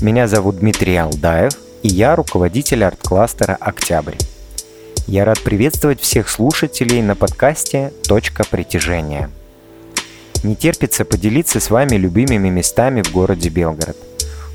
[0.00, 4.16] Меня зовут Дмитрий Алдаев, и я руководитель арт-кластера «Октябрь».
[5.06, 9.30] Я рад приветствовать всех слушателей на подкасте «Точка притяжения».
[10.42, 13.96] Не терпится поделиться с вами любимыми местами в городе Белгород.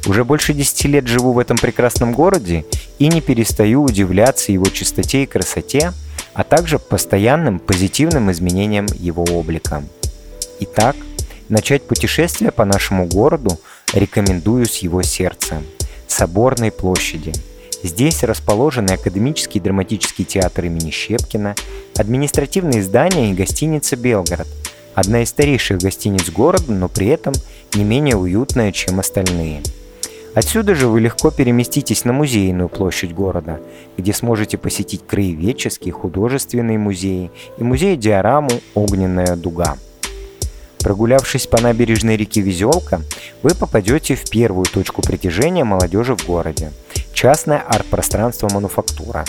[0.06, 2.66] Уже больше 10 лет живу в этом прекрасном городе
[3.00, 5.94] и не перестаю удивляться его чистоте и красоте,
[6.34, 9.84] а также постоянным позитивным изменениям его облика.
[10.60, 10.96] Итак,
[11.48, 13.60] начать путешествие по нашему городу
[13.94, 15.62] рекомендую с его сердца–
[16.08, 17.32] Соборной площади.
[17.84, 21.56] Здесь расположены Академический драматический театр имени Щепкина,
[21.96, 24.48] административные здания и гостиница «Белгород»,
[24.96, 27.34] одна из старейших гостиниц города, но при этом
[27.76, 29.62] не менее уютная, чем остальные.
[30.36, 33.62] Отсюда же вы легко переместитесь на музейную площадь города,
[33.98, 39.78] где сможете посетить краеведческие, художественные музеи и музей диораму «Огненная дуга».
[40.82, 43.02] Прогулявшись по набережной реки Везелка,
[43.44, 46.72] вы попадете в первую точку притяжения молодежи в городе–
[47.14, 49.26] частное арт-пространство «Мануфактура».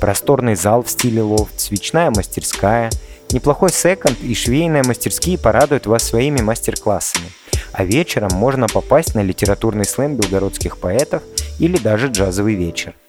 [0.00, 2.90] Просторный зал в стиле лофт, свечная мастерская,
[3.30, 7.30] неплохой секонд и швейные мастерские порадуют вас своими мастер-классами.
[7.72, 11.22] А вечером можно попасть на литературный слэм белгородских поэтов
[11.60, 12.94] или даже джазовый вечер–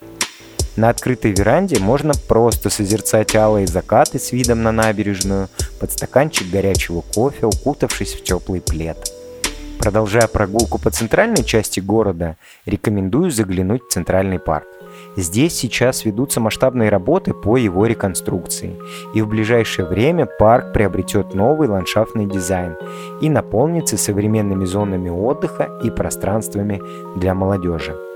[0.79, 5.49] на открытой веранде можно просто созерцать алые закаты с видом на набережную,
[5.79, 8.97] под стаканчик горячего кофе, укутавшись в теплый плед.
[9.79, 14.67] Продолжая прогулку по центральной части города, рекомендую заглянуть в Центральный парк.
[15.15, 18.77] Здесь сейчас ведутся масштабные работы по его реконструкции,
[19.13, 22.75] и в ближайшее время парк приобретет новый ландшафтный дизайн
[23.21, 26.81] и наполнится современными зонами отдыха и пространствами
[27.17, 28.08] для молодежи.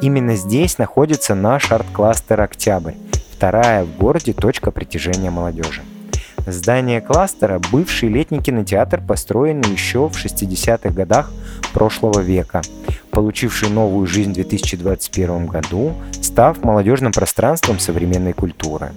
[0.00, 2.94] Именно здесь находится наш арт-кластер «Октябрь»,
[3.32, 5.82] вторая в городе точка притяжения молодежи.
[6.46, 11.32] Здание кластера– бывший летний кинотеатр, построенный еще в 60-х годах
[11.72, 12.62] прошлого века,
[13.10, 18.92] получивший новую жизнь в 2021 году, став молодежным пространством современной культуры.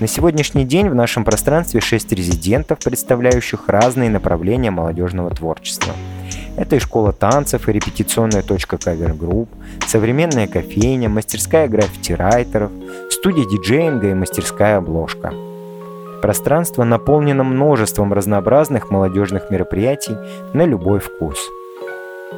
[0.00, 5.92] На сегодняшний день в нашем пространстве 6 резидентов, представляющих разные направления молодежного творчества–
[6.60, 9.48] это и школа танцев, и репетиционная точка кавер-групп,
[9.86, 12.70] современная кофейня, мастерская граффити-райтеров,
[13.10, 15.32] студия диджеинга и мастерская обложка.
[16.20, 20.14] Пространство наполнено множеством разнообразных молодежных мероприятий
[20.52, 21.38] на любой вкус.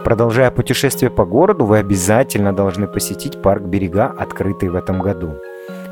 [0.04, 5.32] Продолжая путешествие по городу, вы обязательно должны посетить парк «Берега», открытый в этом году.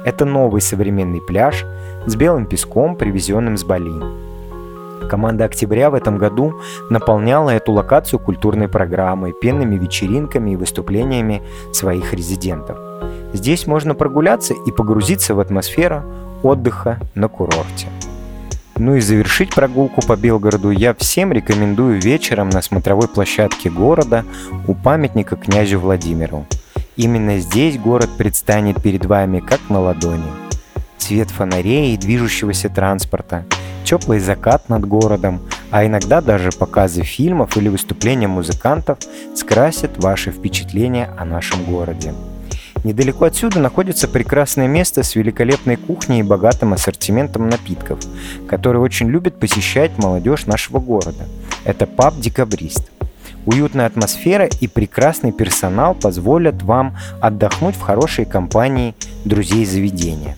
[0.05, 1.67] Это новый современный пляж
[2.07, 4.30] с белым песком, привезенным с Бали.
[5.09, 12.13] Команда «Октября» в этом году наполняла эту локацию культурной программой, пенными вечеринками и выступлениями своих
[12.13, 12.79] резидентов.
[13.33, 16.03] Здесь можно прогуляться и погрузиться в атмосферу
[16.43, 17.87] отдыха на курорте.
[18.77, 24.25] Ну и завершить прогулку по Белгороду я всем рекомендую вечером на смотровой площадке города
[24.67, 26.47] у памятника князю Владимиру.
[26.97, 30.31] Именно здесь город предстанет перед вами как на ладони.
[30.99, 33.45] Цвет фонарей и движущегося транспорта–
[33.85, 38.99] теплый закат над городом, а иногда даже показы фильмов или выступления музыкантов
[39.35, 42.15] скрасят ваши впечатления о нашем городе.
[42.83, 47.99] Недалеко отсюда находится прекрасное место с великолепной кухней и богатым ассортиментом напитков,
[48.49, 51.25] который очень любит посещать молодежь нашего города.
[51.65, 52.91] Это паб «Декабрист».
[53.47, 60.37] Уютная атмосфера и прекрасный персонал позволят вам отдохнуть в хорошей компании друзей заведения.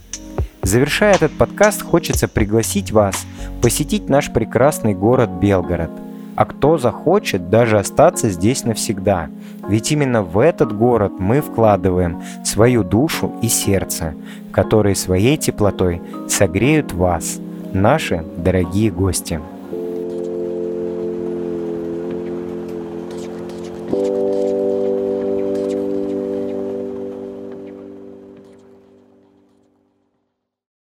[0.62, 3.26] Завершая этот подкаст, хочется пригласить вас
[3.62, 5.90] посетить наш прекрасный город Белгород.
[6.34, 9.28] А кто захочет даже остаться здесь навсегда.
[9.68, 14.14] Ведь именно в этот город мы вкладываем свою душу и сердце,
[14.50, 17.38] которые своей теплотой согреют вас,
[17.72, 19.40] наши дорогие гости.